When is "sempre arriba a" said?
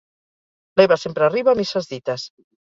1.01-1.59